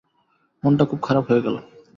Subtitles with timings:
[0.63, 1.55] মনটা খুব খারাপ হয়ে গেল।